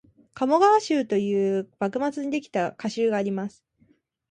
[0.33, 3.63] 「鴨川集」という幕末にできた歌集があります